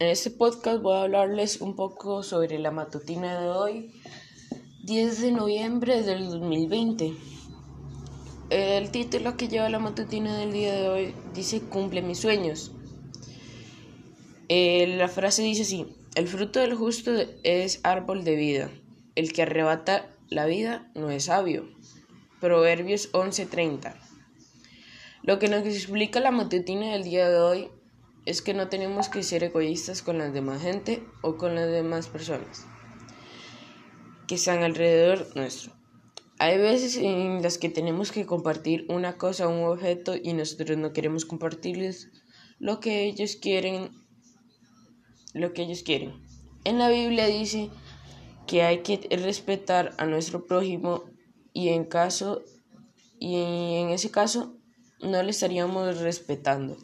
[0.00, 3.90] En este podcast voy a hablarles un poco sobre la matutina de hoy,
[4.84, 7.14] 10 de noviembre del 2020.
[8.50, 12.70] El título que lleva la matutina del día de hoy dice Cumple mis sueños.
[14.48, 17.10] Eh, la frase dice así, el fruto del justo
[17.42, 18.70] es árbol de vida,
[19.16, 21.68] el que arrebata la vida no es sabio.
[22.40, 23.96] Proverbios 11:30.
[25.24, 27.68] Lo que nos explica la matutina del día de hoy
[28.28, 32.08] es que no tenemos que ser egoístas con la demás gente o con las demás
[32.08, 32.66] personas
[34.26, 35.72] que están alrededor nuestro.
[36.38, 40.92] Hay veces en las que tenemos que compartir una cosa un objeto y nosotros no
[40.92, 42.10] queremos compartirles
[42.58, 43.88] lo que ellos quieren
[45.32, 46.12] lo que ellos quieren.
[46.64, 47.70] En la Biblia dice
[48.46, 51.04] que hay que respetar a nuestro prójimo
[51.54, 52.42] y en caso
[53.18, 54.54] y en ese caso
[55.00, 56.76] no le estaríamos respetando.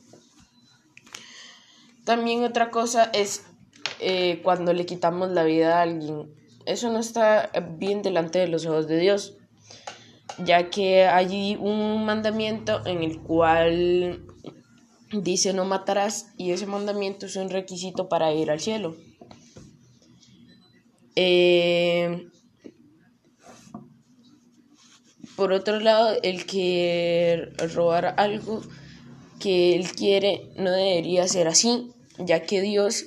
[2.05, 3.45] También otra cosa es
[4.01, 6.35] eh, cuando le quitamos la vida a alguien.
[6.67, 9.37] Eso no está bien delante de los ojos de Dios,
[10.39, 14.25] ya que hay un mandamiento en el cual
[15.13, 18.97] dice no matarás y ese mandamiento es un requisito para ir al cielo.
[21.17, 22.29] Eh,
[25.37, 28.63] por otro lado, el que robar algo
[29.41, 33.07] que él quiere no debería ser así, ya que Dios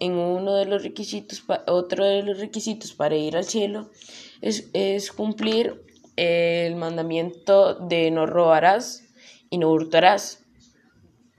[0.00, 3.88] en uno de los requisitos, otro de los requisitos para ir al cielo
[4.40, 5.84] es, es cumplir
[6.16, 9.04] el mandamiento de no robarás
[9.48, 10.42] y no hurtarás,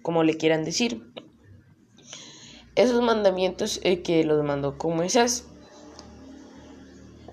[0.01, 1.03] como le quieran decir.
[2.75, 5.45] Esos mandamientos eh, que los mandó con Moisés.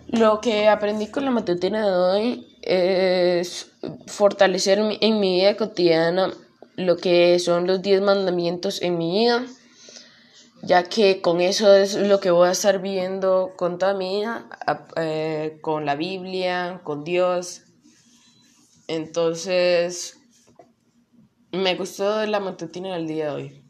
[0.09, 3.71] Lo que aprendí con la matutina de hoy es
[4.07, 6.35] fortalecer en mi vida cotidiana
[6.81, 9.47] lo que son los 10 mandamientos en mi vida,
[10.63, 14.49] ya que con eso es lo que voy a estar viendo con toda mi vida,
[14.97, 17.63] eh, con la Biblia, con Dios.
[18.89, 20.19] Entonces,
[21.53, 23.63] me gustó la matutina del día de hoy.